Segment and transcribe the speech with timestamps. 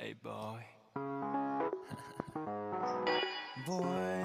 [0.00, 0.60] Playboy.
[3.66, 4.24] boy.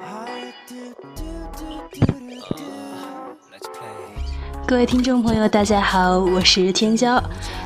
[0.00, 0.24] How
[0.66, 1.28] do do do
[1.58, 2.06] do do
[2.56, 2.64] do.
[3.52, 4.64] Let's play.
[4.66, 7.22] 各位听众朋友，大家好，我是天骄。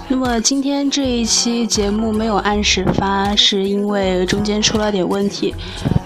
[0.07, 5.55] 那么今天这一期节目没有按时发，是因为中间出了点问题。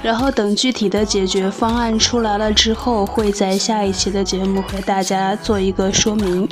[0.01, 6.49] 然后等具体的解决方案出来了之后，会在下一期的节目和大家做一个说明。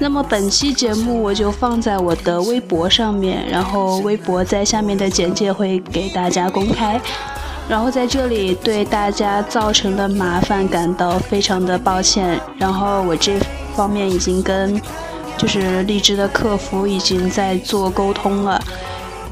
[0.00, 7.00] 那么本期节目我就放在我的微博上面，然后微博在下面的简介会给大家公开。
[7.68, 12.38] 然后在这里对大家造成的麻烦感到非常的抱歉。
[12.58, 13.38] 然后我这
[13.76, 14.78] 方面已经跟
[15.40, 18.62] 就是荔枝的客服已经在做沟通了。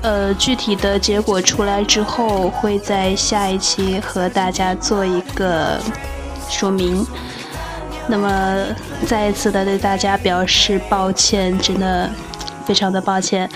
[0.01, 5.79] 呃，具体的结果出来之后，会在下一期和大家做一个
[6.49, 7.07] 说明。
[8.07, 8.65] 那么
[9.07, 12.09] 再一次的对大家表示抱歉，真的
[12.65, 13.47] 非常的抱歉。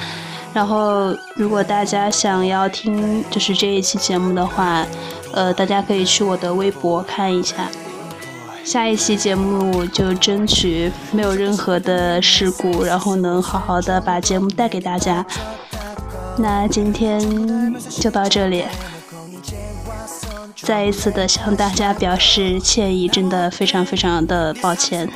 [0.52, 4.84] 然后，如果大家想要听就是这一期节目的话，
[5.32, 7.54] 呃，大家可以去我的微博看一下。
[8.64, 15.24] 下一期节目就争取没有任何的事故，然后能好好的把节目带给大家。
[16.38, 17.20] 那今天
[17.90, 18.64] 就到这里，
[20.56, 25.08] 再一次的向大家表示歉意，真的非常非常的抱歉。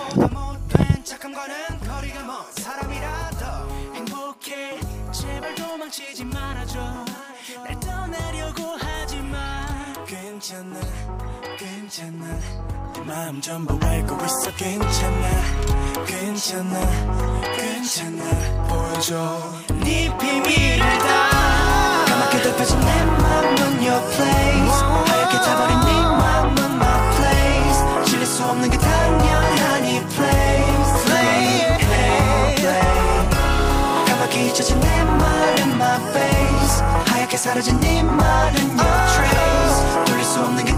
[11.56, 12.26] 괜찮아.
[13.06, 14.54] 마음 전부 알고 있어.
[14.56, 15.28] 괜찮아.
[16.06, 16.80] 괜찮아.
[17.56, 18.66] 괜찮아.
[18.68, 19.38] 보여줘.
[19.80, 24.82] 네 비밀을 다 까맣게 덮여진 내 맘은 your place.
[25.06, 28.04] 하얗게 타버린 네 맘은 my place.
[28.04, 31.04] 질릴 수 없는 게 당연한 이 place.
[31.06, 31.78] Play.
[32.56, 33.28] play
[34.06, 36.82] 까맣게 잊혀진 내 말은 my face.
[37.06, 40.05] 하얗게 사라진 네 말은 your trace.
[40.06, 40.76] 돌릴 수 없는 게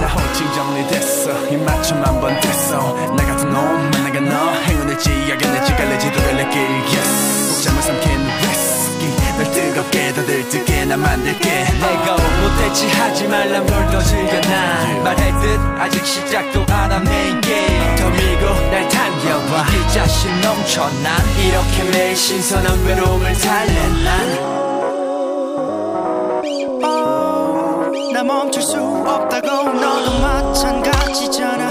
[0.00, 1.48] 나 호칭 정리됐어.
[1.48, 2.94] 입맞춤 한번 됐어.
[3.16, 9.02] 나 같은 놈 만나가 너 행운을지 악연을지 갈래지도 갈래길 yes 복잡을 삼킨 위스키
[9.36, 11.64] 널 뜨겁게 더 들뜨게 나 만들게.
[11.64, 18.08] 내가 못했지 하지 말란 널더 즐겨 난 말할 듯 아직 시작도 안한 메인 게임 더
[18.10, 21.16] 밀고 날 당겨봐 이 자신 넘쳐 난.
[21.38, 24.61] 이렇게 매일 신선한 외로움을 달래 난
[28.52, 31.61] 멈출 수 없다고 너도 마찬가지잖아